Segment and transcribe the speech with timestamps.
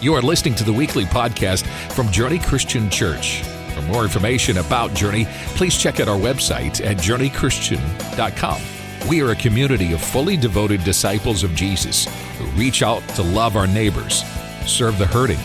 [0.00, 3.42] You are listening to the weekly podcast from Journey Christian Church.
[3.74, 5.26] For more information about Journey,
[5.56, 8.62] please check out our website at journeychristian.com.
[9.10, 12.06] We are a community of fully devoted disciples of Jesus
[12.38, 14.24] who reach out to love our neighbors,
[14.64, 15.38] serve the hurting,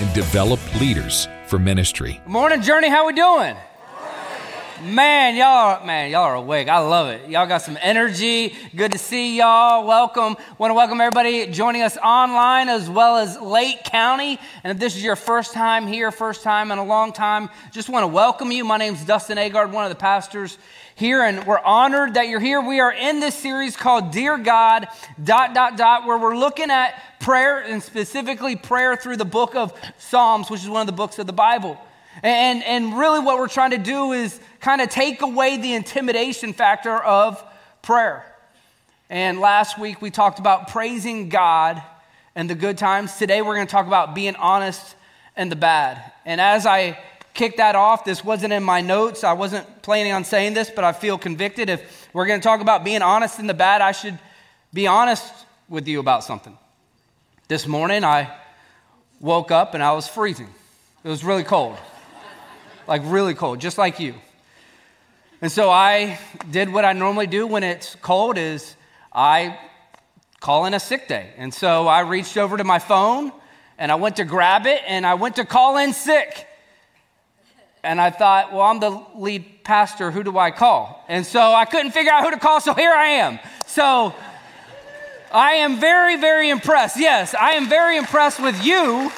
[0.00, 2.22] and develop leaders for ministry.
[2.24, 2.88] Good Morning, Journey.
[2.88, 3.56] How we doing?
[4.82, 6.68] Man, y'all, man, y'all are awake.
[6.68, 7.28] I love it.
[7.28, 8.54] Y'all got some energy.
[8.76, 9.84] Good to see y'all.
[9.84, 10.36] Welcome.
[10.56, 14.38] Want to welcome everybody joining us online as well as Lake County.
[14.62, 17.88] And if this is your first time here, first time in a long time, just
[17.88, 18.64] want to welcome you.
[18.64, 20.58] My name's Dustin Aagaard, one of the pastors
[20.94, 22.60] here, and we're honored that you're here.
[22.60, 24.86] We are in this series called Dear God,
[25.22, 29.72] dot, dot, dot, where we're looking at prayer and specifically prayer through the book of
[29.98, 31.80] Psalms, which is one of the books of the Bible.
[32.22, 36.52] And, and really, what we're trying to do is kind of take away the intimidation
[36.52, 37.42] factor of
[37.82, 38.24] prayer.
[39.08, 41.82] And last week, we talked about praising God
[42.34, 43.16] and the good times.
[43.16, 44.96] Today, we're going to talk about being honest
[45.36, 46.12] and the bad.
[46.24, 46.98] And as I
[47.34, 49.22] kick that off, this wasn't in my notes.
[49.22, 51.70] I wasn't planning on saying this, but I feel convicted.
[51.70, 54.18] If we're going to talk about being honest and the bad, I should
[54.74, 55.32] be honest
[55.68, 56.58] with you about something.
[57.46, 58.36] This morning, I
[59.20, 60.48] woke up and I was freezing.
[61.04, 61.78] It was really cold
[62.88, 64.14] like really cold, just like you.
[65.40, 66.18] And so I
[66.50, 68.74] did what I normally do when it's cold is
[69.12, 69.58] I
[70.40, 71.32] call in a sick day.
[71.36, 73.30] And so I reached over to my phone
[73.76, 76.46] and I went to grab it and I went to call in sick.
[77.84, 80.10] And I thought, well, I'm the lead pastor.
[80.10, 81.04] Who do I call?
[81.08, 83.38] And so I couldn't figure out who to call, so here I am.
[83.66, 84.14] So
[85.32, 86.98] I am very, very impressed.
[86.98, 89.12] Yes, I am very impressed with you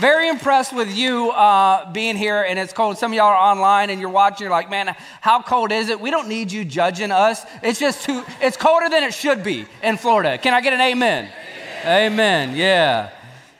[0.00, 2.96] very impressed with you uh, being here, and it's cold.
[2.96, 4.46] Some of y'all are online and you're watching.
[4.46, 6.00] You're like, man, how cold is it?
[6.00, 7.44] We don't need you judging us.
[7.62, 8.24] It's just too.
[8.40, 10.38] It's colder than it should be in Florida.
[10.38, 11.30] Can I get an amen?
[11.82, 12.12] Amen.
[12.12, 12.56] amen.
[12.56, 13.10] Yeah.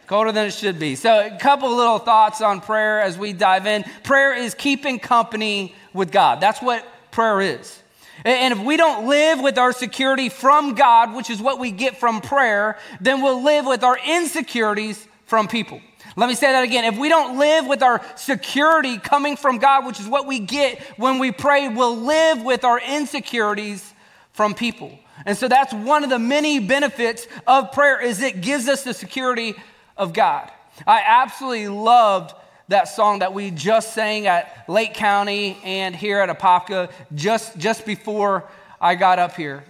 [0.07, 0.97] Colder than it should be.
[0.97, 3.85] So, a couple little thoughts on prayer as we dive in.
[4.03, 6.41] Prayer is keeping company with God.
[6.41, 7.83] That's what prayer is.
[8.25, 11.99] And if we don't live with our security from God, which is what we get
[11.99, 15.81] from prayer, then we'll live with our insecurities from people.
[16.17, 16.85] Let me say that again.
[16.85, 20.81] If we don't live with our security coming from God, which is what we get
[20.99, 23.95] when we pray, we'll live with our insecurities
[24.33, 24.99] from people.
[25.27, 28.95] And so that's one of the many benefits of prayer is it gives us the
[28.95, 29.55] security
[29.97, 30.51] of God.
[30.87, 32.35] I absolutely loved
[32.69, 37.85] that song that we just sang at Lake County and here at Apopka just, just
[37.85, 38.49] before
[38.81, 39.65] I got up here.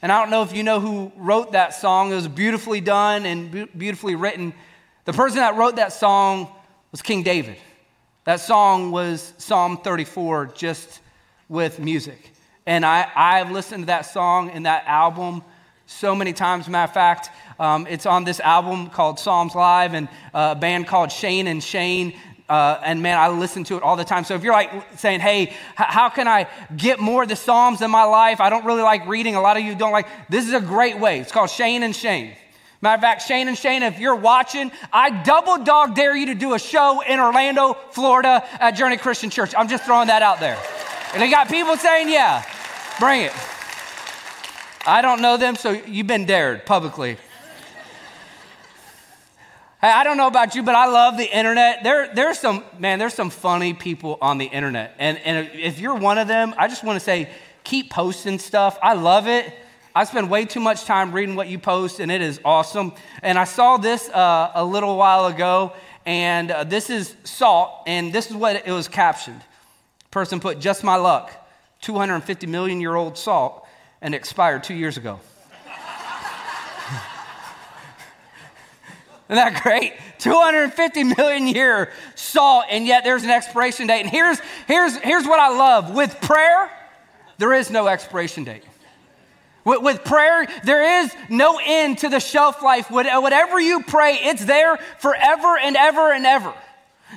[0.00, 2.12] And I don't know if you know who wrote that song.
[2.12, 4.54] It was beautifully done and beautifully written.
[5.06, 6.50] The person that wrote that song
[6.90, 7.58] was King David.
[8.24, 10.98] That song was Psalm 34, just
[11.48, 12.32] with music.
[12.66, 15.44] And I, I've listened to that song and that album
[15.86, 16.66] so many times.
[16.66, 17.30] Matter of fact,
[17.60, 22.12] um, it's on this album called Psalms Live and a band called Shane and Shane.
[22.48, 24.24] Uh, and man, I listen to it all the time.
[24.24, 27.92] So if you're like saying, hey, how can I get more of the Psalms in
[27.92, 28.40] my life?
[28.40, 29.36] I don't really like reading.
[29.36, 30.08] A lot of you don't like.
[30.28, 31.20] This is a great way.
[31.20, 32.34] It's called Shane and Shane.
[32.82, 36.34] Matter of fact, Shane and Shane, if you're watching, I double dog dare you to
[36.34, 39.54] do a show in Orlando, Florida at Journey Christian Church.
[39.56, 40.58] I'm just throwing that out there.
[41.14, 42.44] And they got people saying, yeah,
[43.00, 43.32] bring it.
[44.86, 47.16] I don't know them, so you've been dared publicly.
[49.80, 51.82] Hey, I don't know about you, but I love the internet.
[51.82, 54.94] There, there's some, man, there's some funny people on the internet.
[54.98, 57.30] And, and if you're one of them, I just want to say,
[57.64, 58.78] keep posting stuff.
[58.82, 59.52] I love it.
[59.96, 62.92] I spend way too much time reading what you post, and it is awesome.
[63.22, 65.72] And I saw this uh, a little while ago,
[66.04, 69.40] and uh, this is salt, and this is what it was captioned.
[70.10, 71.32] Person put, just my luck,
[71.80, 73.66] 250 million year old salt,
[74.02, 75.18] and expired two years ago.
[79.30, 79.94] Isn't that great?
[80.18, 84.02] 250 million year salt, and yet there's an expiration date.
[84.02, 86.70] And here's, here's, here's what I love with prayer,
[87.38, 88.62] there is no expiration date.
[89.66, 92.88] With, prayer, there is no end to the shelf life.
[92.88, 96.54] Whatever you pray, it's there forever and ever and ever.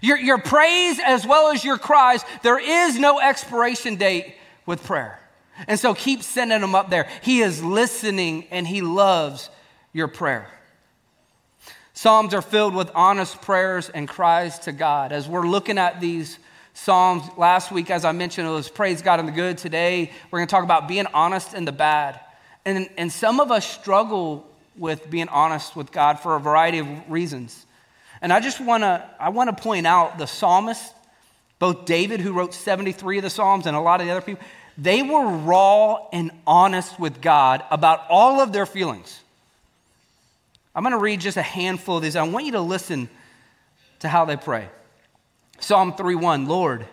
[0.02, 4.34] Your, your praise as well as your cries, there is no expiration date
[4.66, 5.20] with prayer.
[5.68, 7.08] And so keep sending them up there.
[7.22, 9.52] He is listening and he loves
[9.94, 10.50] your prayer.
[11.94, 15.12] Psalms are filled with honest prayers and cries to God.
[15.12, 16.40] As we're looking at these
[16.74, 19.60] Psalms last week, as I mentioned, it was praise God in the good.
[19.60, 22.20] Today, we're going to talk about being honest in the bad.
[22.70, 24.46] And, and some of us struggle
[24.78, 27.66] with being honest with God for a variety of reasons.
[28.22, 30.94] And I just want to I want to point out the psalmist,
[31.58, 34.44] both David who wrote 73 of the psalms and a lot of the other people,
[34.78, 39.20] they were raw and honest with God about all of their feelings.
[40.74, 42.16] I'm going to read just a handful of these.
[42.16, 43.10] I want you to listen
[44.00, 44.70] to how they pray.
[45.60, 46.88] Psalm 3:1, Lord,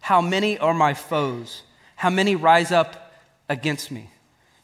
[0.00, 1.62] how many are my foes?
[1.96, 3.12] How many rise up
[3.48, 4.10] against me?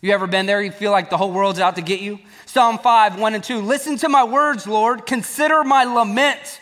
[0.06, 0.62] You ever been there?
[0.62, 2.20] You feel like the whole world's out to get you?
[2.44, 3.60] Psalm 5, 1 and 2.
[3.60, 5.04] Listen to my words, Lord.
[5.04, 6.60] Consider my lament.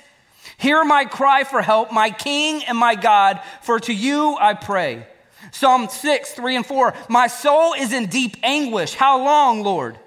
[0.57, 5.07] Hear my cry for help, my King and my God, for to you I pray.
[5.53, 6.95] Psalm 6, 3 and 4.
[7.11, 8.95] My soul is in deep anguish.
[8.95, 9.99] How long, Lord?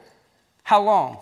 [0.63, 1.19] How long?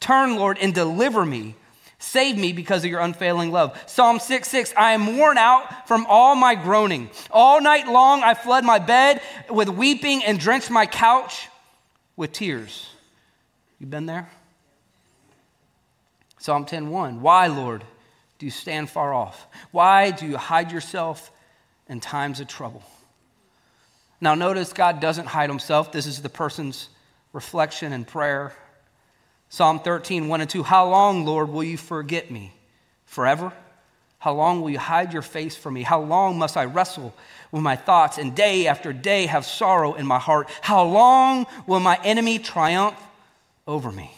[0.00, 1.54] Turn, Lord, and deliver me.
[1.98, 3.82] Save me because of your unfailing love.
[3.86, 7.08] Psalm 6 6, I am worn out from all my groaning.
[7.30, 11.48] All night long I flood my bed with weeping and drench my couch
[12.16, 12.90] with tears.
[13.78, 14.30] You been there?
[16.38, 17.84] Psalm 10 1, why, Lord,
[18.38, 19.46] do you stand far off?
[19.70, 21.30] Why do you hide yourself
[21.88, 22.82] in times of trouble?
[24.20, 25.92] Now, notice God doesn't hide himself.
[25.92, 26.88] This is the person's
[27.32, 28.54] reflection and prayer.
[29.48, 30.62] Psalm 13, 1 and 2.
[30.62, 32.52] How long, Lord, will you forget me?
[33.06, 33.52] Forever?
[34.18, 35.82] How long will you hide your face from me?
[35.82, 37.14] How long must I wrestle
[37.54, 40.50] with my thoughts and day after day have sorrow in my heart?
[40.60, 43.00] How long will my enemy triumph
[43.64, 44.12] over me?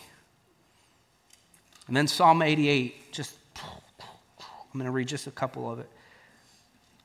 [1.87, 5.91] And then Psalm 88, just, I'm going to read just a couple of it.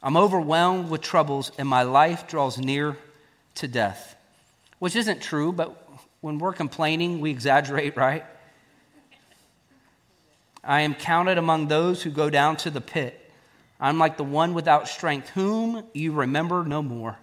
[0.01, 2.95] I'm overwhelmed with troubles, and my life draws near
[3.55, 4.15] to death.
[4.79, 5.85] Which isn't true, but
[6.21, 8.23] when we're complaining, we exaggerate, right?
[10.63, 13.20] I am counted among those who go down to the pit.
[13.81, 17.17] I'm like the one without strength, whom you remember no more,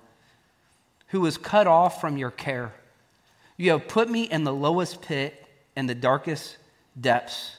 [1.08, 2.74] who is cut off from your care.
[3.56, 5.46] You have put me in the lowest pit
[5.76, 6.56] and the darkest
[7.00, 7.56] depths.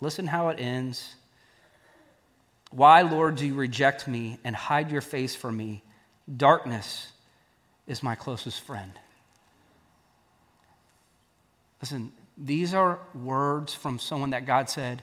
[0.00, 1.14] Listen how it ends.
[2.70, 5.82] Why, Lord, do you reject me and hide your face from me?
[6.34, 7.12] Darkness
[7.86, 8.92] is my closest friend.
[11.82, 15.02] Listen, these are words from someone that God said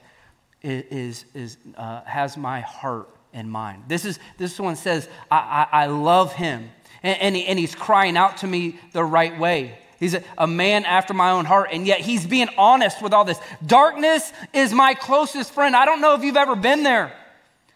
[0.64, 3.84] is, is, uh, has my heart in mind.
[3.88, 6.70] This is this one says, I, I, I love him.
[7.02, 9.78] And, and, he, and, he's crying out to me the right way.
[10.00, 13.26] He's a, a man after my own heart, and yet he's being honest with all
[13.26, 13.40] this.
[13.66, 15.76] Darkness is my closest friend.
[15.76, 17.14] I don't know if you've ever been there.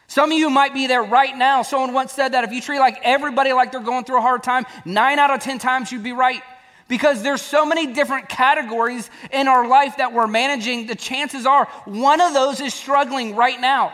[0.07, 1.63] Some of you might be there right now.
[1.63, 4.43] Someone once said that if you treat like everybody like they're going through a hard
[4.43, 6.41] time, nine out of 10 times you'd be right.
[6.87, 11.65] Because there's so many different categories in our life that we're managing, the chances are
[11.85, 13.93] one of those is struggling right now.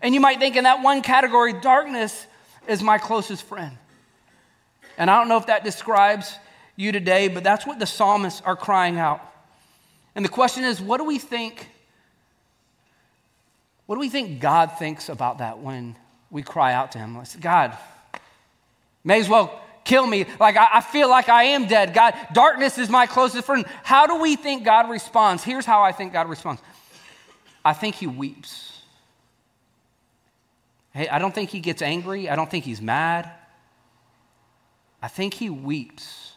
[0.00, 2.26] And you might think in that one category, darkness
[2.66, 3.76] is my closest friend.
[4.98, 6.34] And I don't know if that describes
[6.74, 9.20] you today, but that's what the psalmists are crying out.
[10.14, 11.68] And the question is, what do we think
[13.86, 15.96] what do we think God thinks about that when
[16.30, 17.16] we cry out to Him?
[17.16, 17.76] Like, God,
[19.04, 20.26] may as well kill me.
[20.38, 21.94] Like, I, I feel like I am dead.
[21.94, 23.64] God, darkness is my closest friend.
[23.82, 25.42] How do we think God responds?
[25.42, 26.62] Here's how I think God responds
[27.64, 28.82] I think He weeps.
[30.92, 33.30] Hey, I don't think He gets angry, I don't think He's mad.
[35.00, 36.32] I think He weeps.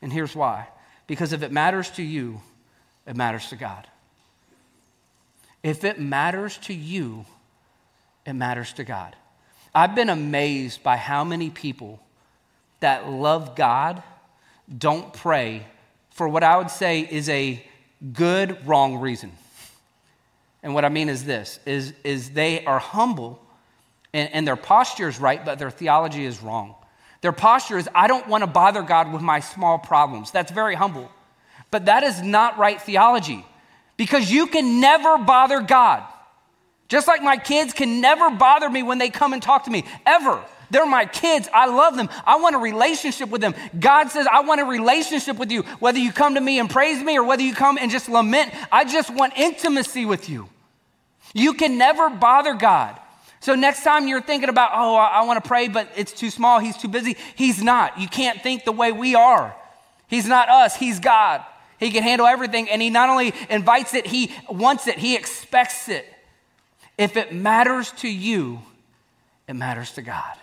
[0.00, 0.68] And here's why
[1.08, 2.40] because if it matters to you,
[3.06, 3.88] it matters to God.
[5.62, 7.24] If it matters to you,
[8.24, 9.16] it matters to God.
[9.74, 12.00] I've been amazed by how many people
[12.80, 14.02] that love God
[14.76, 15.66] don't pray
[16.10, 17.64] for what I would say is a
[18.12, 19.32] good wrong reason.
[20.62, 23.40] And what I mean is this is, is they are humble
[24.12, 26.74] and, and their posture is right, but their theology is wrong.
[27.20, 30.30] Their posture is, I don't want to bother God with my small problems.
[30.30, 31.10] That's very humble.
[31.70, 33.44] But that is not right theology
[33.96, 36.04] because you can never bother God.
[36.88, 39.84] Just like my kids can never bother me when they come and talk to me,
[40.06, 40.42] ever.
[40.70, 41.48] They're my kids.
[41.52, 42.08] I love them.
[42.26, 43.54] I want a relationship with them.
[43.78, 45.62] God says, I want a relationship with you.
[45.80, 48.52] Whether you come to me and praise me or whether you come and just lament,
[48.70, 50.48] I just want intimacy with you.
[51.34, 52.98] You can never bother God.
[53.40, 56.30] So next time you're thinking about, oh, I, I want to pray, but it's too
[56.30, 57.98] small, he's too busy, he's not.
[58.00, 59.54] You can't think the way we are.
[60.08, 61.44] He's not us, he's God.
[61.78, 65.88] He can handle everything, and He not only invites it, He wants it, He expects
[65.88, 66.12] it.
[66.96, 68.60] If it matters to you,
[69.46, 70.36] it matters to God.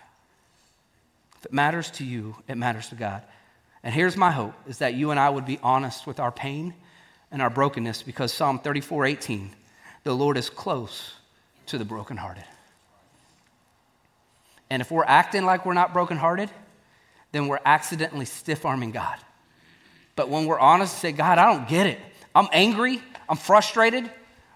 [1.45, 3.21] It matters to you, it matters to God.
[3.83, 6.73] And here's my hope is that you and I would be honest with our pain
[7.31, 9.51] and our brokenness because Psalm 34 18,
[10.03, 11.13] the Lord is close
[11.67, 12.43] to the brokenhearted.
[14.71, 16.49] And if we're acting like we're not brokenhearted,
[17.31, 19.17] then we're accidentally stiff arming God.
[20.15, 21.99] But when we're honest, and say, God, I don't get it.
[22.33, 23.03] I'm angry.
[23.29, 24.09] I'm frustrated.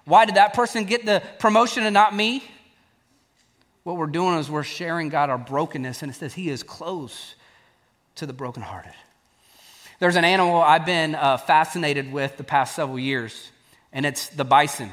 [0.05, 2.43] Why did that person get the promotion and not me?
[3.89, 7.33] What we're doing is we're sharing God our brokenness, and it says He is close
[8.17, 8.93] to the brokenhearted.
[9.97, 13.49] There's an animal I've been uh, fascinated with the past several years.
[13.91, 14.91] and it's the bison.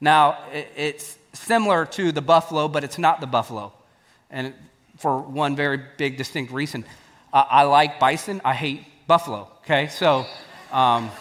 [0.00, 3.72] Now, it's similar to the buffalo, but it's not the buffalo.
[4.30, 4.52] And
[4.96, 6.84] for one very big, distinct reason.
[7.32, 9.86] Uh, I like bison, I hate buffalo, okay?
[9.86, 10.26] So,
[10.72, 11.12] um,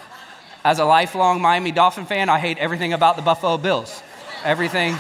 [0.65, 4.01] as a lifelong Miami Dolphin fan, I hate everything about the Buffalo Bills.
[4.43, 4.95] Everything,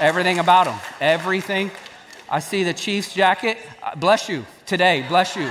[0.00, 0.78] everything about them.
[1.00, 1.70] Everything.
[2.28, 3.58] I see the Chiefs jacket.
[3.82, 5.04] Uh, bless you today.
[5.08, 5.50] Bless you.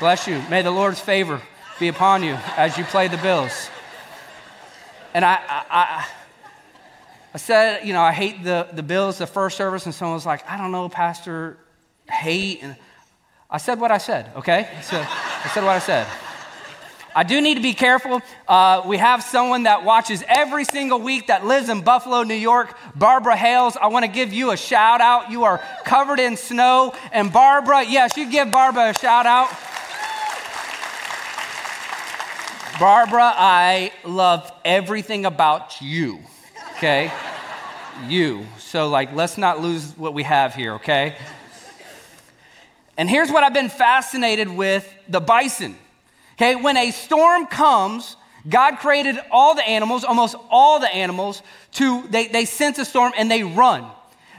[0.00, 0.42] Bless you.
[0.50, 1.40] May the Lord's favor
[1.80, 3.70] be upon you as you play the Bills.
[5.12, 6.06] And I, I, I,
[7.34, 10.26] I said, you know, I hate the, the Bills, the first service, and someone was
[10.26, 11.56] like, I don't know, Pastor,
[12.08, 12.62] hate.
[12.62, 12.76] And
[13.50, 14.68] I said what I said, okay?
[14.82, 16.06] So I said what I said.
[17.14, 18.20] I do need to be careful.
[18.48, 22.76] Uh, we have someone that watches every single week that lives in Buffalo, New York,
[22.96, 23.76] Barbara Hales.
[23.80, 25.30] I want to give you a shout out.
[25.30, 26.94] You are covered in snow.
[27.12, 29.48] And Barbara, yes, you give Barbara a shout out.
[32.80, 36.18] Barbara, I love everything about you,
[36.76, 37.12] okay?
[38.08, 38.46] you.
[38.58, 41.16] So, like, let's not lose what we have here, okay?
[42.96, 45.76] And here's what I've been fascinated with the bison.
[46.34, 48.16] Okay, when a storm comes,
[48.48, 53.12] God created all the animals, almost all the animals, to they, they sense a storm
[53.16, 53.86] and they run.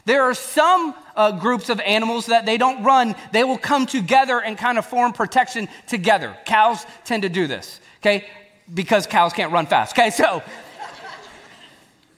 [0.06, 4.40] There are some uh, groups of animals that they don't run, they will come together
[4.40, 6.36] and kind of form protection together.
[6.46, 8.26] Cows tend to do this okay?
[8.72, 10.10] Because cows can't run fast, okay?
[10.10, 10.44] So,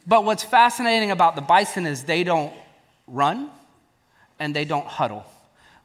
[0.06, 2.54] but what's fascinating about the bison is they don't
[3.08, 3.50] run
[4.40, 5.26] and they don't huddle.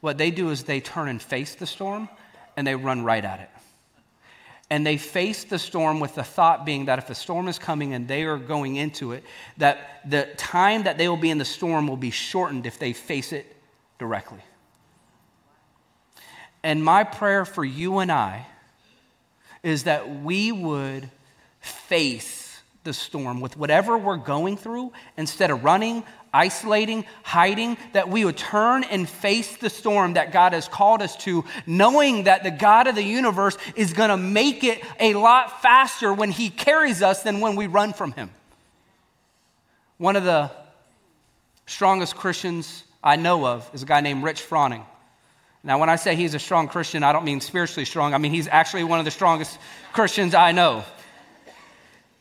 [0.01, 2.09] What they do is they turn and face the storm
[2.55, 3.49] and they run right at it.
[4.73, 7.93] And they face the storm with the thought being that if a storm is coming
[7.93, 9.23] and they are going into it,
[9.57, 12.91] that the time that they will be in the storm will be shortened if they
[12.91, 13.55] face it
[13.99, 14.39] directly.
[16.63, 18.47] And my prayer for you and I
[19.61, 21.07] is that we would
[21.61, 26.03] face the storm with whatever we're going through instead of running,
[26.33, 31.15] isolating, hiding, that we would turn and face the storm that God has called us
[31.17, 35.61] to, knowing that the God of the universe is going to make it a lot
[35.61, 38.31] faster when He carries us than when we run from Him.
[39.97, 40.51] One of the
[41.65, 44.85] strongest Christians I know of is a guy named Rich Froning.
[45.65, 48.13] Now, when I say he's a strong Christian, I don't mean spiritually strong.
[48.13, 49.57] I mean he's actually one of the strongest
[49.93, 50.83] Christians I know.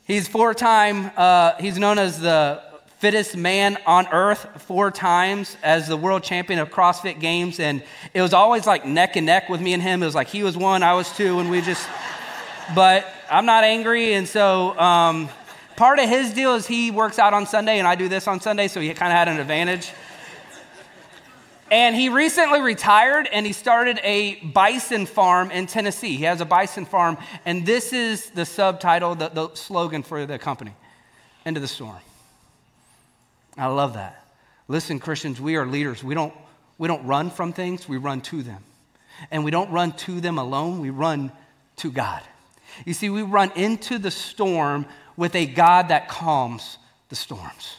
[0.04, 2.62] He's four time, uh, he's known as the
[3.02, 7.59] fittest man on earth four times as the world champion of CrossFit Games.
[7.59, 7.82] And
[8.14, 10.04] it was always like neck and neck with me and him.
[10.04, 11.85] It was like he was one, I was two, and we just,
[12.76, 14.14] but I'm not angry.
[14.14, 15.28] And so um,
[15.75, 18.40] part of his deal is he works out on Sunday, and I do this on
[18.40, 19.90] Sunday, so he kind of had an advantage.
[21.73, 26.18] And he recently retired and he started a bison farm in Tennessee.
[26.18, 30.38] He has a bison farm, and this is the subtitle, the, the slogan for the
[30.38, 30.76] company
[31.44, 31.99] Into the Storm.
[33.56, 34.25] I love that.
[34.68, 36.02] Listen, Christians, we are leaders.
[36.02, 36.32] We don't,
[36.78, 38.62] we don't run from things, we run to them.
[39.30, 41.32] And we don't run to them alone, we run
[41.76, 42.23] to God.
[42.87, 46.78] You see, we run into the storm with a God that calms
[47.09, 47.76] the storms.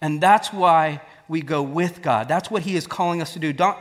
[0.00, 2.26] And that's why we go with God.
[2.28, 3.52] That's what He is calling us to do.
[3.52, 3.78] Don't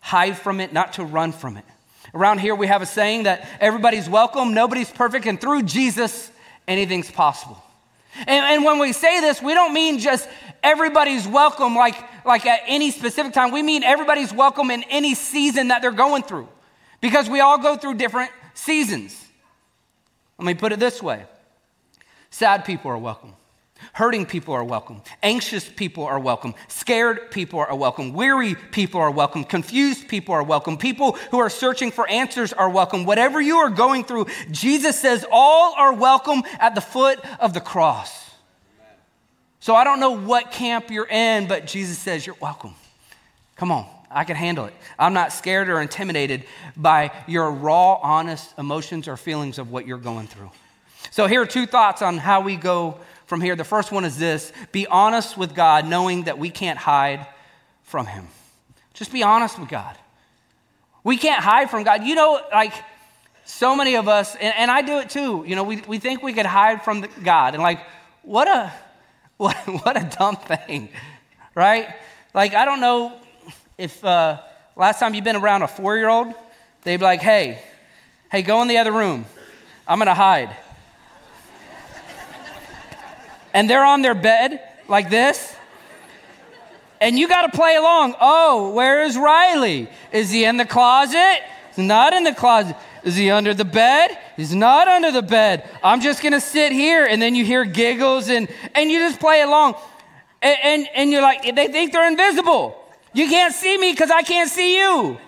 [0.00, 1.64] hide from it, not to run from it.
[2.12, 6.30] Around here, we have a saying that everybody's welcome, nobody's perfect, and through Jesus,
[6.68, 7.63] anything's possible.
[8.16, 10.28] And, and, when we say this, we don't mean just
[10.62, 13.50] everybody's welcome like, like at any specific time.
[13.50, 16.48] We mean everybody's welcome in any season that they're going through
[17.00, 19.20] because we all go through different seasons.
[20.38, 21.24] Let me put it this way
[22.30, 23.33] sad people are welcome.
[23.94, 25.02] Hurting people are welcome.
[25.22, 26.56] Anxious people are welcome.
[26.66, 28.12] Scared people are welcome.
[28.12, 29.44] Weary people are welcome.
[29.44, 30.76] Confused people are welcome.
[30.76, 33.04] People who are searching for answers are welcome.
[33.04, 37.60] Whatever you are going through, Jesus says all are welcome at the foot of the
[37.60, 38.32] cross.
[39.60, 42.74] So I don't know what camp you're in, but Jesus says you're welcome.
[43.54, 44.74] Come on, I can handle it.
[44.98, 46.46] I'm not scared or intimidated
[46.76, 50.50] by your raw, honest emotions or feelings of what you're going through.
[51.12, 53.56] So here are two thoughts on how we go from here.
[53.56, 57.26] The first one is this be honest with God, knowing that we can't hide
[57.82, 58.28] from Him.
[58.92, 59.96] Just be honest with God.
[61.02, 62.04] We can't hide from God.
[62.04, 62.72] You know, like
[63.44, 66.22] so many of us, and, and I do it too, you know, we, we think
[66.22, 67.54] we could hide from the, God.
[67.54, 67.80] And like,
[68.22, 68.72] what a,
[69.36, 70.88] what, what a dumb thing,
[71.54, 71.94] right?
[72.32, 73.18] Like, I don't know
[73.76, 74.40] if uh,
[74.76, 76.32] last time you've been around a four year old,
[76.82, 77.62] they'd be like, hey,
[78.30, 79.26] hey, go in the other room.
[79.86, 80.56] I'm going to hide
[83.54, 85.54] and they're on their bed like this.
[87.00, 88.14] And you got to play along.
[88.20, 89.88] Oh, where is Riley?
[90.12, 91.42] Is he in the closet?
[91.74, 92.76] He's not in the closet.
[93.04, 94.18] Is he under the bed?
[94.36, 95.68] He's not under the bed.
[95.82, 97.04] I'm just going to sit here.
[97.04, 99.74] And then you hear giggles and, and you just play along.
[100.40, 102.80] And, and, and you're like, they think they're invisible.
[103.12, 105.18] You can't see me because I can't see you.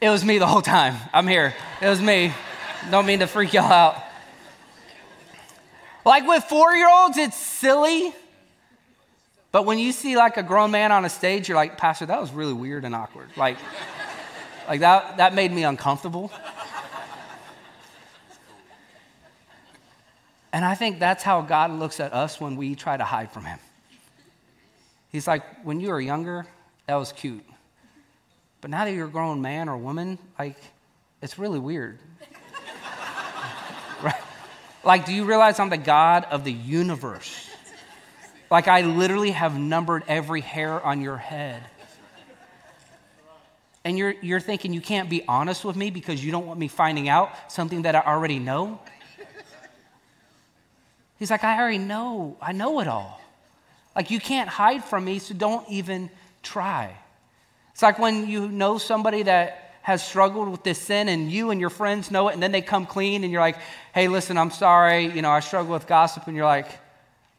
[0.00, 0.96] It was me the whole time.
[1.12, 1.54] I'm here.
[1.82, 2.32] It was me.
[2.90, 4.02] Don't mean to freak y'all out.
[6.04, 8.14] Like with four year olds, it's silly.
[9.52, 12.20] But when you see like a grown man on a stage, you're like, Pastor, that
[12.20, 13.28] was really weird and awkward.
[13.36, 13.58] Like,
[14.68, 16.30] like that, that made me uncomfortable.
[20.52, 23.44] And I think that's how God looks at us when we try to hide from
[23.44, 23.58] Him.
[25.12, 26.46] He's like, when you were younger,
[26.86, 27.44] that was cute.
[28.60, 30.56] But now that you're a grown man or woman, like,
[31.22, 31.98] it's really weird.
[34.82, 37.48] Like, do you realize I'm the God of the universe?
[38.50, 41.62] Like, I literally have numbered every hair on your head.
[43.84, 46.68] And you're, you're thinking you can't be honest with me because you don't want me
[46.68, 48.80] finding out something that I already know?
[51.18, 52.36] He's like, I already know.
[52.40, 53.20] I know it all.
[53.94, 56.10] Like, you can't hide from me, so don't even
[56.42, 56.94] try.
[57.72, 61.60] It's like when you know somebody that has struggled with this sin and you and
[61.60, 63.58] your friends know it, and then they come clean and you're like,
[63.92, 65.06] hey, listen, I'm sorry.
[65.06, 66.28] You know, I struggle with gossip.
[66.28, 66.68] And you're like,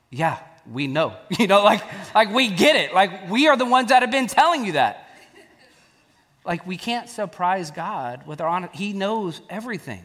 [0.10, 0.38] yeah,
[0.70, 1.16] we know.
[1.40, 1.82] You know, like,
[2.14, 2.94] like we get it.
[2.94, 5.08] Like, we are the ones that have been telling you that.
[6.44, 8.70] Like, we can't surprise God with our honor.
[8.74, 10.04] He knows everything.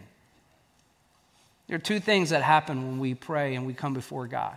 [1.67, 4.57] There are two things that happen when we pray and we come before God.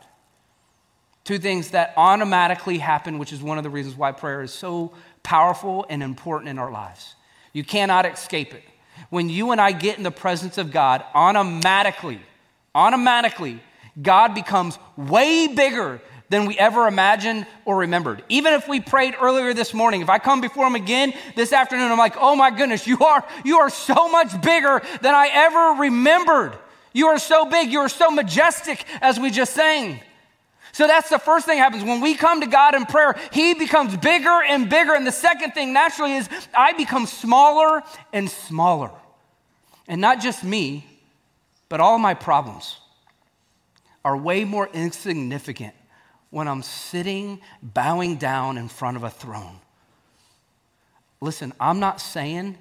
[1.24, 4.93] Two things that automatically happen, which is one of the reasons why prayer is so
[5.24, 7.15] powerful and important in our lives.
[7.53, 8.63] You cannot escape it.
[9.10, 12.22] When you and I get in the presence of God, automatically,
[12.75, 13.60] automatically,
[14.01, 18.24] God becomes way bigger than we ever imagined or remembered.
[18.29, 21.91] Even if we prayed earlier this morning, if I come before him again this afternoon,
[21.91, 25.82] I'm like, oh my goodness, you are, you are so much bigger than I ever
[25.82, 26.58] remembered.
[26.94, 30.01] You are so big, you are so majestic, as we just sang.
[30.72, 31.84] So that's the first thing happens.
[31.84, 34.94] When we come to God in prayer, He becomes bigger and bigger.
[34.94, 38.92] And the second thing naturally is I become smaller and smaller.
[39.88, 40.86] And not just me,
[41.68, 42.77] but all my problems
[44.05, 45.74] are way more insignificant
[46.29, 49.60] when I'm sitting, bowing down in front of a throne.
[51.22, 52.58] Listen, I'm not saying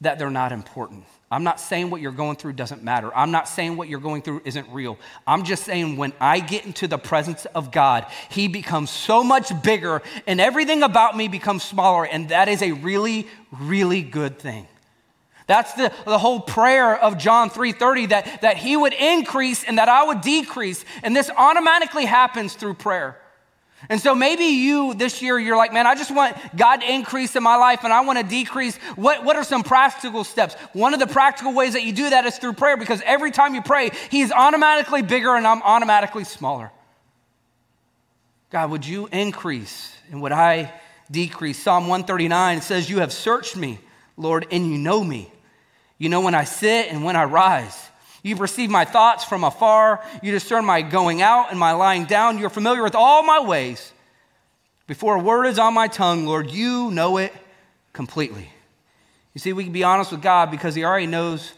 [0.00, 1.04] that they're not important.
[1.30, 3.14] I'm not saying what you're going through doesn't matter.
[3.16, 4.98] I'm not saying what you're going through isn't real.
[5.28, 9.52] I'm just saying when I get into the presence of God, He becomes so much
[9.62, 12.04] bigger and everything about me becomes smaller.
[12.04, 14.66] And that is a really, really good thing.
[15.46, 19.88] That's the, the whole prayer of John 3:30 that, that he would increase and that
[19.88, 20.84] I would decrease.
[21.02, 23.20] And this automatically happens through prayer.
[23.88, 27.34] And so maybe you this year, you're like, man, I just want God to increase
[27.34, 28.76] in my life and I want to decrease.
[28.96, 30.54] What, what are some practical steps?
[30.74, 33.54] One of the practical ways that you do that is through prayer because every time
[33.54, 36.70] you pray, He's automatically bigger and I'm automatically smaller.
[38.50, 40.72] God, would you increase and would I
[41.10, 41.58] decrease?
[41.62, 43.78] Psalm 139 says, You have searched me,
[44.16, 45.32] Lord, and you know me.
[45.96, 47.89] You know when I sit and when I rise.
[48.22, 50.04] You perceive my thoughts from afar.
[50.22, 52.38] You discern my going out and my lying down.
[52.38, 53.92] You're familiar with all my ways.
[54.86, 57.32] Before a word is on my tongue, Lord, you know it
[57.92, 58.50] completely.
[59.34, 61.52] You see, we can be honest with God because He already knows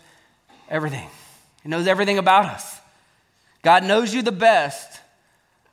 [0.68, 1.08] everything.
[1.62, 2.80] He knows everything about us.
[3.62, 5.00] God knows you the best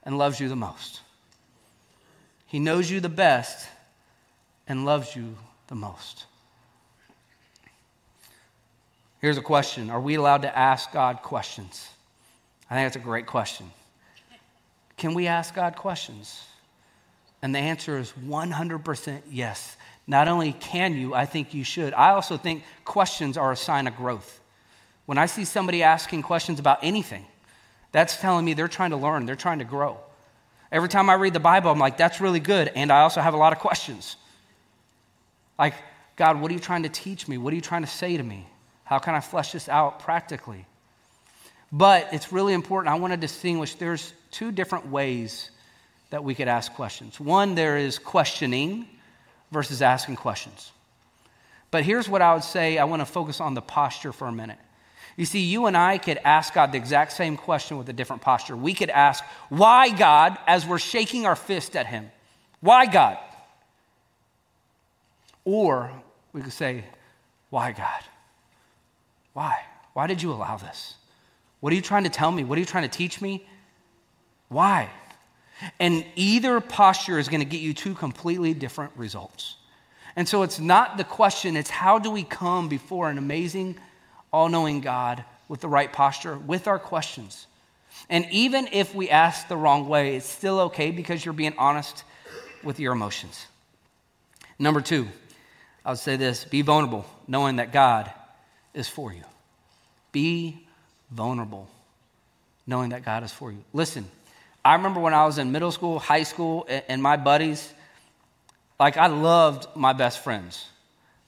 [0.03, 1.01] and loves you the most.
[2.45, 3.67] He knows you the best
[4.67, 6.25] and loves you the most.
[9.19, 11.89] Here's a question Are we allowed to ask God questions?
[12.69, 13.71] I think that's a great question.
[14.97, 16.45] Can we ask God questions?
[17.41, 19.77] And the answer is 100% yes.
[20.05, 21.93] Not only can you, I think you should.
[21.93, 24.41] I also think questions are a sign of growth.
[25.05, 27.25] When I see somebody asking questions about anything,
[27.91, 29.97] that's telling me they're trying to learn, they're trying to grow.
[30.71, 32.71] Every time I read the Bible, I'm like, that's really good.
[32.75, 34.17] And I also have a lot of questions.
[35.57, 35.73] Like,
[36.15, 37.37] God, what are you trying to teach me?
[37.37, 38.47] What are you trying to say to me?
[38.89, 40.65] How can I flesh this out practically?
[41.71, 42.91] But it's really important.
[42.91, 45.51] I want to distinguish there's two different ways
[46.09, 47.19] that we could ask questions.
[47.19, 48.87] One, there is questioning
[49.51, 50.71] versus asking questions.
[51.69, 54.31] But here's what I would say I want to focus on the posture for a
[54.31, 54.57] minute.
[55.17, 58.23] You see, you and I could ask God the exact same question with a different
[58.23, 58.57] posture.
[58.57, 62.09] We could ask, Why God, as we're shaking our fist at Him?
[62.59, 63.19] Why God?
[65.45, 65.91] Or
[66.33, 66.85] we could say,
[67.51, 68.01] Why God?
[69.39, 69.61] Why?
[69.93, 70.95] Why did you allow this?
[71.61, 72.43] What are you trying to tell me?
[72.43, 73.47] What are you trying to teach me?
[74.49, 74.89] Why?
[75.79, 79.55] And either posture is going to get you two completely different results.
[80.17, 83.77] And so it's not the question, it's how do we come before an amazing,
[84.33, 87.47] all knowing God with the right posture, with our questions.
[88.09, 92.03] And even if we ask the wrong way, it's still okay because you're being honest
[92.61, 93.45] with your emotions.
[94.59, 95.07] Number two,
[95.85, 98.11] I would say this be vulnerable, knowing that God
[98.73, 99.23] is for you.
[100.11, 100.65] Be
[101.11, 101.67] vulnerable,
[102.67, 103.63] knowing that God is for you.
[103.73, 104.05] Listen,
[104.63, 107.73] I remember when I was in middle school, high school, and my buddies,
[108.79, 110.65] like I loved my best friends.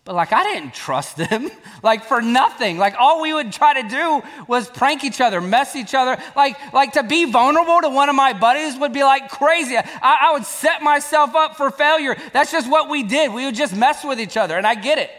[0.04, 1.52] But like I didn't trust them,
[1.84, 2.78] like for nothing.
[2.78, 6.22] Like all we would try to do was prank each other, mess each other.
[6.36, 9.78] Like, like to be vulnerable to one of my buddies would be like crazy.
[9.78, 12.18] I, I would set myself up for failure.
[12.34, 13.32] That's just what we did.
[13.32, 15.12] We would just mess with each other, and I get it.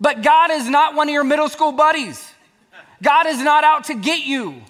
[0.00, 2.32] But God is not one of your middle school buddies.
[3.02, 4.62] God is not out to get you.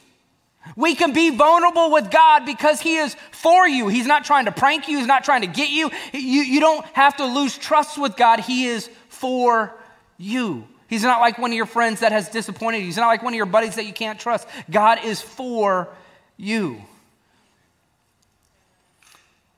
[0.76, 3.88] We can be vulnerable with God because He is for you.
[3.88, 5.90] He's not trying to prank you, He's not trying to get you.
[6.12, 8.40] You, you don't have to lose trust with God.
[8.40, 9.74] He is for
[10.18, 10.66] you.
[10.88, 12.84] He's not like one of your friends that has disappointed you.
[12.84, 14.46] He's not like one of your buddies that you can't trust.
[14.70, 15.88] God is for
[16.36, 16.82] you.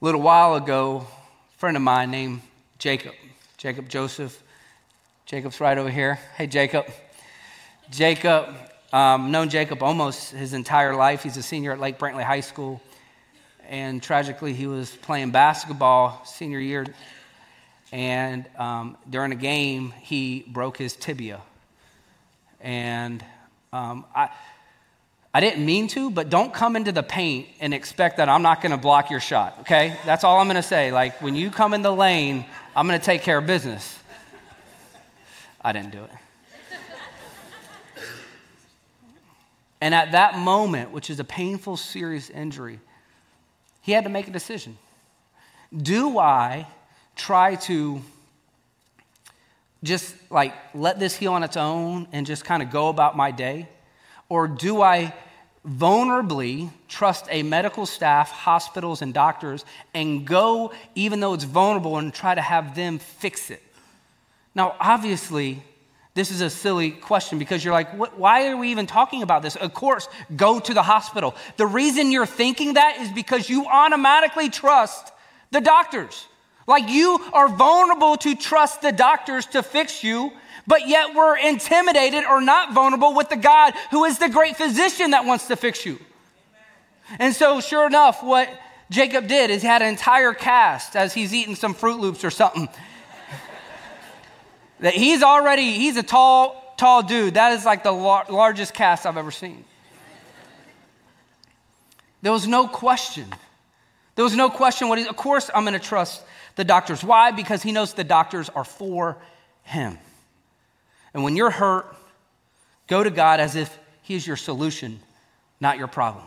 [0.01, 1.07] A little while ago,
[1.55, 2.43] a friend of mine named
[2.79, 3.13] Jacob,
[3.57, 4.42] Jacob Joseph,
[5.33, 6.17] Jacob's right over here.
[6.37, 6.85] Hey, Jacob.
[7.91, 8.55] Jacob,
[8.93, 11.23] um, known Jacob almost his entire life.
[11.23, 12.83] He's a senior at Lake Brantley High School.
[13.67, 16.85] And tragically, he was playing basketball senior year
[17.93, 21.41] and um, during a game, he broke his tibia.
[22.61, 23.25] And
[23.73, 24.29] um, I,
[25.33, 28.61] I didn't mean to, but don't come into the paint and expect that I'm not
[28.61, 29.97] going to block your shot, okay?
[30.05, 30.93] That's all I'm going to say.
[30.93, 32.45] Like, when you come in the lane,
[32.77, 33.99] I'm going to take care of business.
[35.65, 36.11] I didn't do it.
[39.81, 42.81] and at that moment, which is a painful, serious injury,
[43.81, 44.79] he had to make a decision.
[45.77, 46.67] Do I
[47.17, 48.03] try to
[49.83, 53.31] just like let this heal on its own and just kind of go about my
[53.31, 53.69] day?
[54.29, 55.15] Or do I
[55.67, 62.13] vulnerably trust a medical staff, hospitals, and doctors and go, even though it's vulnerable, and
[62.13, 63.63] try to have them fix it?
[64.55, 65.63] Now, obviously,
[66.15, 69.57] this is a silly question because you're like, why are we even talking about this?
[69.57, 71.35] Of course, go to the hospital.
[71.57, 75.11] The reason you're thinking that is because you automatically trust
[75.51, 76.27] the doctors.
[76.67, 80.33] Like you are vulnerable to trust the doctors to fix you,
[80.67, 85.13] but yet we're intimidated or not vulnerable with the God who is the great physician
[85.13, 85.99] that wants to fix you.
[87.19, 88.49] And so, sure enough, what
[88.91, 92.31] Jacob did is he had an entire cast as he's eating some Froot Loops or
[92.31, 92.69] something.
[94.83, 97.35] That he's already, he's a tall, tall dude.
[97.35, 99.65] That is like the lar- largest cast I've ever seen.
[102.21, 103.27] There was no question.
[104.17, 106.23] There was no question what he, of course I'm going to trust
[106.57, 107.03] the doctors.
[107.03, 107.31] Why?
[107.31, 109.17] Because he knows the doctors are for
[109.63, 109.99] him.
[111.15, 111.97] And when you're hurt,
[112.89, 114.99] go to God as if he is your solution,
[115.61, 116.25] not your problem.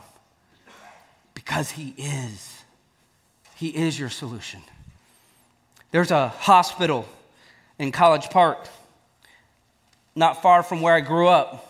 [1.34, 2.64] Because he is.
[3.56, 4.62] He is your solution.
[5.92, 7.06] There's a hospital
[7.80, 8.68] in College Park,
[10.16, 11.62] not far from where I grew up.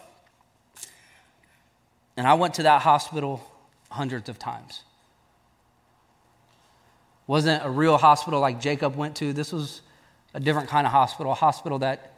[2.18, 3.44] And I went to that hospital
[3.90, 4.84] hundreds of times
[7.28, 9.34] wasn't a real hospital like Jacob went to.
[9.34, 9.82] This was
[10.34, 12.14] a different kind of hospital, a hospital that,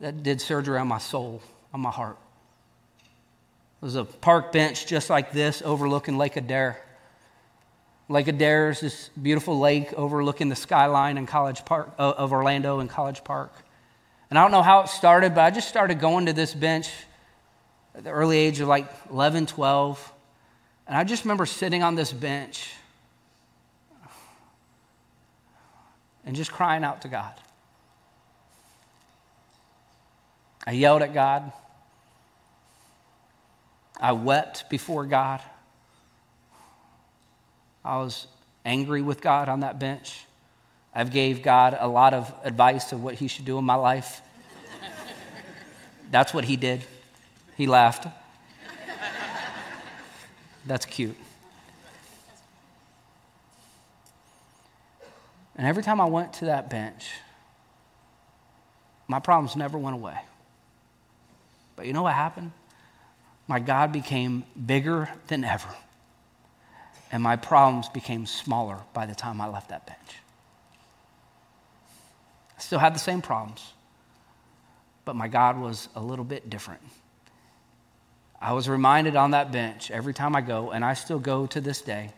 [0.00, 2.16] that did surgery on my soul, on my heart.
[3.82, 6.80] It was a park bench just like this overlooking Lake Adair.
[8.08, 12.88] Lake Adair is this beautiful lake overlooking the skyline in College Park, of Orlando and
[12.88, 13.52] College Park.
[14.30, 16.88] And I don't know how it started, but I just started going to this bench
[17.96, 20.12] at the early age of like 11, 12.
[20.86, 22.72] And I just remember sitting on this bench
[26.24, 27.34] and just crying out to God.
[30.64, 31.52] I yelled at God.
[34.00, 35.40] I wept before God.
[37.86, 38.26] I was
[38.64, 40.24] angry with God on that bench.
[40.92, 44.20] I've gave God a lot of advice of what he should do in my life.
[46.10, 46.82] That's what he did.
[47.56, 48.06] He laughed.
[50.66, 51.16] That's cute.
[55.54, 57.10] And every time I went to that bench,
[59.06, 60.18] my problems never went away.
[61.76, 62.50] But you know what happened?
[63.46, 65.68] My God became bigger than ever.
[67.12, 69.98] And my problems became smaller by the time I left that bench.
[72.58, 73.72] I still had the same problems,
[75.04, 76.80] but my God was a little bit different.
[78.40, 81.60] I was reminded on that bench every time I go, and I still go to
[81.60, 82.12] this day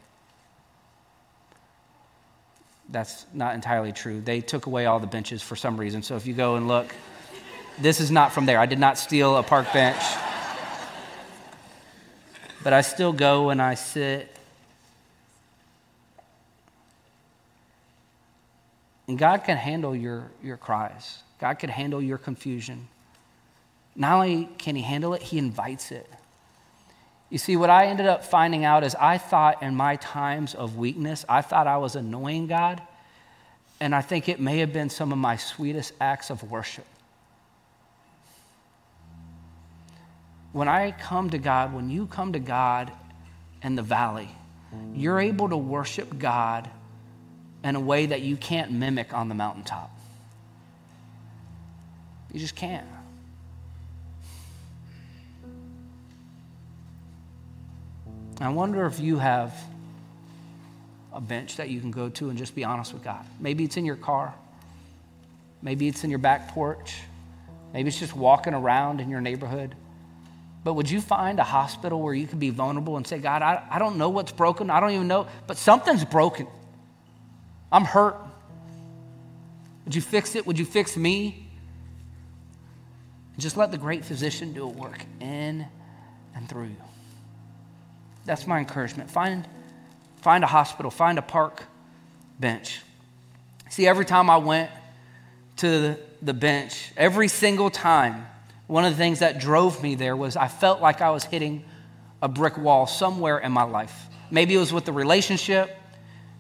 [2.89, 4.21] that's not entirely true.
[4.21, 6.03] They took away all the benches for some reason.
[6.03, 6.95] So if you go and look,
[7.79, 8.59] this is not from there.
[8.59, 10.03] I did not steal a park bench.
[12.65, 14.35] But I still go and I sit.
[19.09, 21.23] And God can handle your, your cries.
[21.41, 22.89] God can handle your confusion.
[23.97, 26.09] Not only can He handle it, He invites it.
[27.31, 30.77] You see, what I ended up finding out is I thought in my times of
[30.77, 32.83] weakness, I thought I was annoying God.
[33.81, 36.87] And I think it may have been some of my sweetest acts of worship.
[40.53, 42.91] When I come to God, when you come to God
[43.63, 44.29] in the valley,
[44.95, 46.69] you're able to worship God
[47.65, 49.91] in a way that you can't mimic on the mountaintop.
[52.33, 52.87] You just can't.
[58.41, 59.55] I wonder if you have
[61.13, 63.25] a bench that you can go to and just be honest with God.
[63.41, 64.35] Maybe it's in your car.
[65.61, 67.01] Maybe it's in your back porch.
[67.73, 69.75] Maybe it's just walking around in your neighborhood.
[70.63, 73.63] But would you find a hospital where you could be vulnerable and say, God, I,
[73.71, 74.71] I don't know what's broken.
[74.71, 76.47] I don't even know, but something's broken.
[77.71, 78.17] I'm hurt.
[79.85, 80.47] Would you fix it?
[80.47, 81.49] Would you fix me?
[83.39, 85.67] just let the great physician do a work in
[86.35, 86.77] and through you.
[88.25, 89.11] That's my encouragement.
[89.11, 89.47] Find,
[90.17, 91.63] find a hospital, find a park
[92.39, 92.83] bench.
[93.71, 94.71] See, every time I went
[95.59, 98.27] to the bench, every single time,
[98.67, 101.65] one of the things that drove me there was I felt like I was hitting
[102.21, 104.09] a brick wall somewhere in my life.
[104.31, 105.78] Maybe it was with the relationship,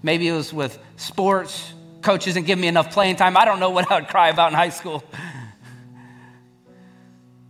[0.02, 1.72] maybe it was with sports.
[2.02, 3.37] Coaches didn't give me enough playing time.
[3.37, 5.02] I don't know what I would cry about in high school.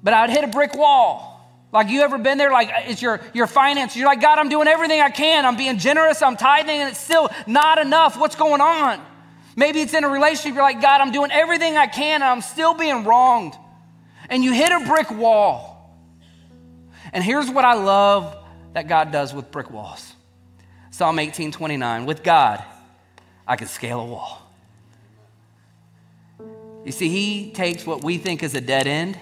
[0.03, 1.35] but I would hit a brick wall.
[1.71, 2.51] Like you ever been there?
[2.51, 3.97] Like it's your your finances.
[3.97, 5.45] You're like, God, I'm doing everything I can.
[5.45, 8.19] I'm being generous, I'm tithing, and it's still not enough.
[8.19, 9.05] What's going on?
[9.59, 12.43] Maybe it's in a relationship, you're like, God, I'm doing everything I can, and I'm
[12.43, 13.55] still being wronged.
[14.31, 15.99] And you hit a brick wall.
[17.13, 18.37] And here's what I love
[18.75, 20.15] that God does with brick walls.
[20.91, 22.07] Psalm 18, 29.
[22.07, 22.63] With God,
[23.47, 24.43] I can scale a wall.
[26.85, 29.19] You see, He takes what we think is a dead end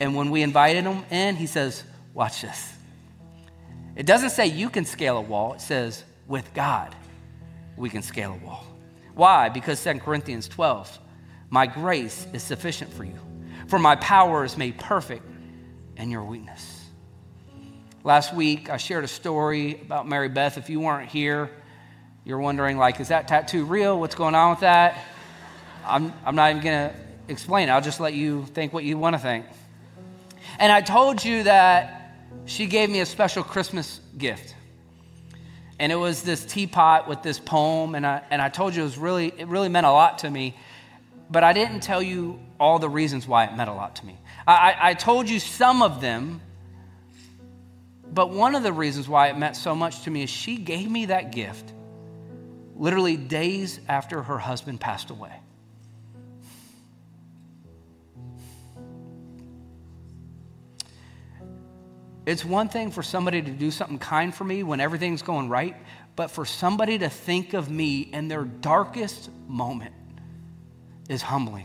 [0.00, 1.82] and when we invited him in, he says,
[2.14, 2.72] Watch this.
[3.96, 6.94] It doesn't say you can scale a wall, it says, With God,
[7.76, 8.64] we can scale a wall.
[9.14, 9.48] Why?
[9.48, 10.98] Because 2 Corinthians 12,
[11.50, 13.18] my grace is sufficient for you,
[13.66, 15.24] for my power is made perfect
[15.96, 16.77] in your weakness.
[18.08, 20.56] Last week, I shared a story about Mary Beth.
[20.56, 21.50] If you weren't here,
[22.24, 24.00] you're wondering, like, is that tattoo real?
[24.00, 24.98] What's going on with that?
[25.86, 26.94] I'm, I'm not even going to
[27.28, 27.72] explain it.
[27.72, 29.44] I'll just let you think what you want to think.
[30.58, 32.14] And I told you that
[32.46, 34.54] she gave me a special Christmas gift.
[35.78, 38.86] And it was this teapot with this poem, and I, and I told you it
[38.86, 40.56] was really, it really meant a lot to me.
[41.30, 44.16] But I didn't tell you all the reasons why it meant a lot to me.
[44.46, 46.40] I, I told you some of them,
[48.12, 50.90] but one of the reasons why it meant so much to me is she gave
[50.90, 51.72] me that gift
[52.74, 55.32] literally days after her husband passed away.
[62.24, 65.74] It's one thing for somebody to do something kind for me when everything's going right,
[66.14, 69.94] but for somebody to think of me in their darkest moment
[71.08, 71.64] is humbling.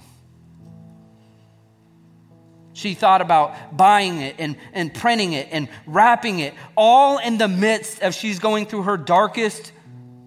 [2.73, 7.47] She thought about buying it and, and printing it and wrapping it, all in the
[7.47, 9.71] midst of she's going through her darkest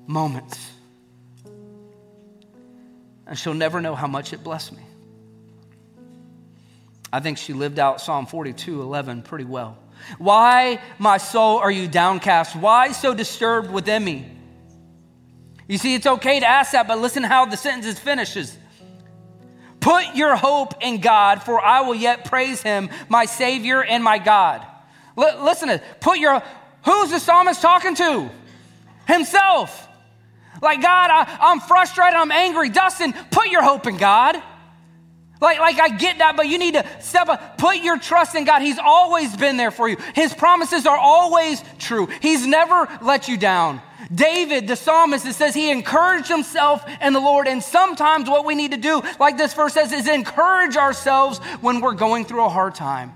[0.06, 0.72] moments.
[3.26, 4.82] And she'll never know how much it blessed me.
[7.12, 9.78] I think she lived out Psalm 42 11 pretty well.
[10.18, 12.54] Why, my soul, are you downcast?
[12.54, 14.30] Why so disturbed within me?
[15.66, 18.56] You see, it's okay to ask that, but listen how the sentence finishes.
[19.86, 24.18] Put your hope in God, for I will yet praise him, my Savior and my
[24.18, 24.66] God.
[25.16, 26.42] L- listen to put your
[26.84, 28.28] who's the psalmist talking to?
[29.06, 29.88] Himself.
[30.60, 32.68] Like, God, I, I'm frustrated, I'm angry.
[32.68, 34.42] Dustin, put your hope in God.
[35.40, 38.44] Like, like I get that, but you need to step up, put your trust in
[38.44, 38.62] God.
[38.62, 39.98] He's always been there for you.
[40.16, 42.08] His promises are always true.
[42.20, 43.80] He's never let you down.
[44.14, 47.48] David, the psalmist, it says he encouraged himself in the Lord.
[47.48, 51.80] And sometimes what we need to do, like this verse says, is encourage ourselves when
[51.80, 53.12] we're going through a hard time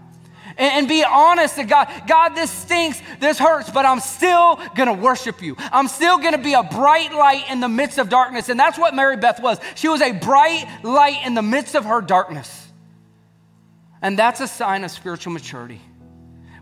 [0.60, 1.88] and, and be honest to God.
[2.06, 5.56] God, this stinks, this hurts, but I'm still gonna worship you.
[5.72, 8.48] I'm still gonna be a bright light in the midst of darkness.
[8.48, 9.58] And that's what Mary Beth was.
[9.74, 12.68] She was a bright light in the midst of her darkness.
[14.02, 15.80] And that's a sign of spiritual maturity.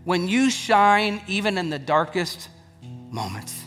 [0.05, 2.49] When you shine even in the darkest
[3.11, 3.58] moments.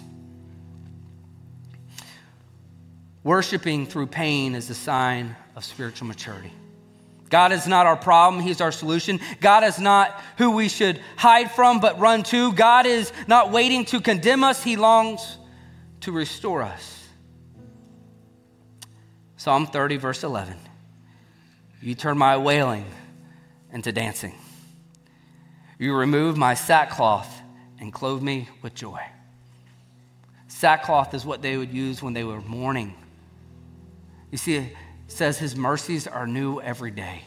[3.25, 6.53] Worshiping through pain is a sign of spiritual maturity.
[7.31, 9.21] God is not our problem, He's our solution.
[9.41, 12.53] God is not who we should hide from but run to.
[12.53, 15.39] God is not waiting to condemn us, He longs
[16.01, 17.09] to restore us.
[19.37, 20.57] Psalm 30, verse 11.
[21.81, 22.85] You turn my wailing
[23.73, 24.35] into dancing.
[25.79, 27.41] You remove my sackcloth
[27.81, 29.01] and clothe me with joy.
[30.49, 32.95] Sackcloth is what they would use when they were mourning.
[34.33, 34.75] You see, it
[35.07, 37.23] says his mercies are new every day.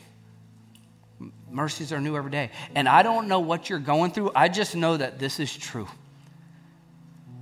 [1.49, 2.49] Mercies are new every day.
[2.73, 4.31] And I don't know what you're going through.
[4.35, 5.87] I just know that this is true.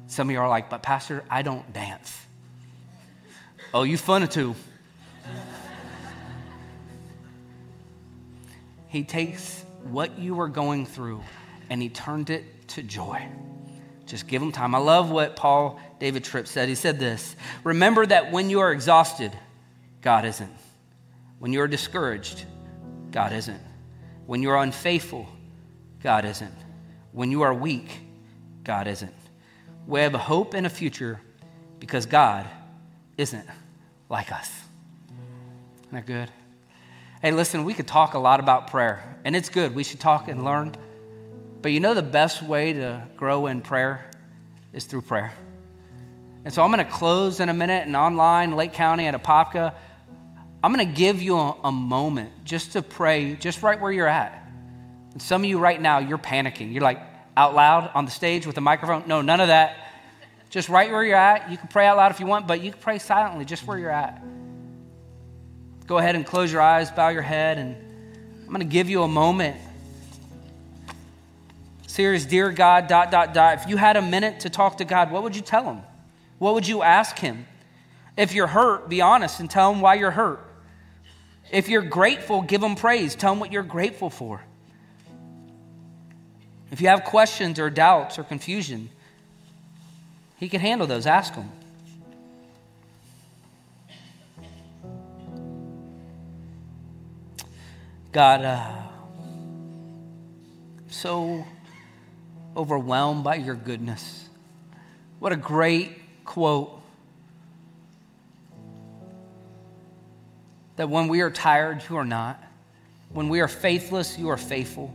[0.08, 2.16] Some of you are like, but Pastor, I don't dance.
[3.74, 4.54] Oh, you funny too.
[8.90, 11.24] he takes what you were going through
[11.70, 13.26] and he turned it to joy.
[14.06, 14.76] Just give him time.
[14.76, 16.68] I love what Paul David Tripp said.
[16.68, 19.32] He said this Remember that when you are exhausted,
[20.04, 20.52] God isn't.
[21.40, 22.44] When you're discouraged,
[23.12, 23.62] God isn't.
[24.26, 25.28] When you're unfaithful,
[26.04, 26.54] God isn't.
[27.14, 27.90] When you are weak,
[28.64, 29.14] God isn't.
[29.88, 31.22] We have a hope and a future
[31.80, 32.46] because God
[33.18, 33.46] isn't
[34.10, 34.52] like us.
[35.86, 36.30] Isn't that good?
[37.22, 39.74] Hey, listen, we could talk a lot about prayer, and it's good.
[39.74, 40.76] We should talk and learn.
[41.62, 44.12] But you know, the best way to grow in prayer
[44.74, 45.32] is through prayer.
[46.44, 49.74] And so I'm going to close in a minute and online, Lake County at Apopka.
[50.64, 54.08] I'm going to give you a, a, moment just to pray, just right where you're
[54.08, 54.50] at.
[55.12, 56.72] And some of you right now, you're panicking.
[56.72, 57.02] You're like
[57.36, 59.04] out loud on the stage with a microphone.
[59.06, 59.76] No, none of that.
[60.50, 61.52] Just right where you're at.
[61.52, 63.78] You can pray out loud if you want, but you can pray silently just where
[63.78, 64.24] you're at.
[65.86, 67.76] Go ahead and close your eyes, bow your head, and
[68.42, 69.58] I'm going to give you a moment.
[71.88, 73.60] Series, Dear God, dot, dot, dot.
[73.62, 75.82] If you had a minute to talk to God, what would you tell him?
[76.38, 77.46] What would you ask him?
[78.16, 80.53] If you're hurt, be honest and tell him why you're hurt.
[81.52, 83.16] If you're grateful, give them praise.
[83.16, 84.42] Tell them what you're grateful for.
[86.72, 88.90] If you have questions or doubts or confusion,
[90.38, 91.06] he can handle those.
[91.06, 91.50] Ask him.
[98.12, 98.72] God, uh,
[100.88, 101.44] so
[102.56, 104.30] overwhelmed by your goodness.
[105.18, 106.83] What a great quote
[110.76, 112.42] that when we are tired, you are not.
[113.10, 114.94] When we are faithless, you are faithful.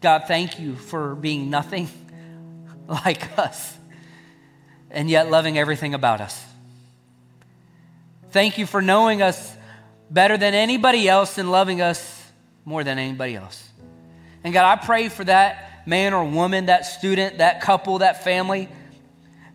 [0.00, 1.88] God, thank you for being nothing
[2.88, 3.76] like us
[4.90, 6.44] and yet loving everything about us.
[8.30, 9.56] Thank you for knowing us
[10.10, 12.30] better than anybody else and loving us
[12.64, 13.68] more than anybody else.
[14.44, 18.68] And God, I pray for that man or woman, that student, that couple, that family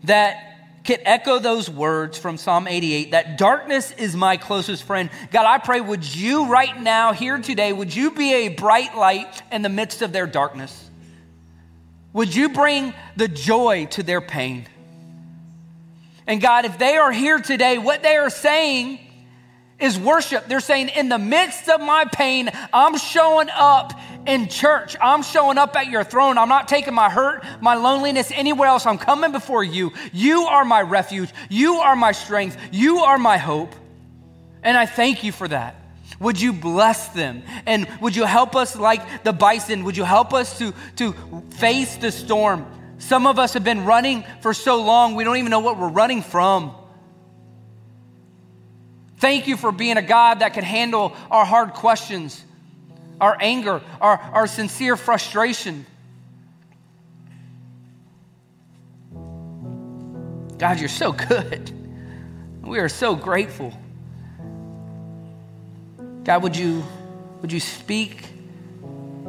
[0.04, 0.47] that
[0.88, 5.10] can echo those words from Psalm 88 that darkness is my closest friend.
[5.30, 9.42] God, I pray, would you right now, here today, would you be a bright light
[9.52, 10.88] in the midst of their darkness?
[12.14, 14.66] Would you bring the joy to their pain?
[16.26, 18.98] And God, if they are here today, what they are saying
[19.78, 20.46] is worship.
[20.48, 23.92] They're saying, in the midst of my pain, I'm showing up
[24.28, 24.94] in church.
[25.00, 26.36] I'm showing up at your throne.
[26.36, 28.84] I'm not taking my hurt, my loneliness anywhere else.
[28.84, 29.92] I'm coming before you.
[30.12, 31.30] You are my refuge.
[31.48, 32.56] You are my strength.
[32.70, 33.74] You are my hope.
[34.62, 35.76] And I thank you for that.
[36.20, 37.42] Would you bless them?
[37.64, 39.84] And would you help us like the bison?
[39.84, 41.12] Would you help us to, to
[41.56, 42.66] face the storm?
[42.98, 45.88] Some of us have been running for so long, we don't even know what we're
[45.88, 46.74] running from.
[49.18, 52.44] Thank you for being a God that can handle our hard questions
[53.20, 55.86] our anger, our, our sincere frustration.
[60.58, 61.72] God, you're so good.
[62.62, 63.72] We are so grateful.
[66.24, 66.84] God, would you,
[67.40, 68.26] would you speak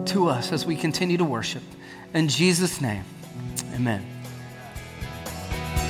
[0.05, 1.63] to us as we continue to worship?
[2.13, 3.03] In Jesus' name,
[3.75, 4.05] amen.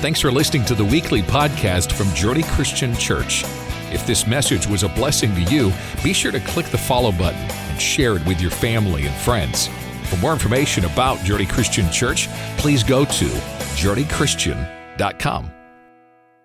[0.00, 3.44] Thanks for listening to the weekly podcast from Journey Christian Church.
[3.92, 5.72] If this message was a blessing to you,
[6.04, 9.68] be sure to click the follow button share it with your family and friends.
[10.04, 13.28] For more information about Journey Christian Church, please go to
[13.76, 15.59] journeychristian.com.